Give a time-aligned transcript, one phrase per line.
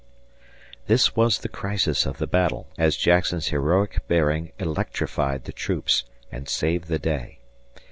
[0.87, 6.49] This was the crisis of the battle, as Jackson's heroic bearing electrified the troops and
[6.49, 7.37] saved the day.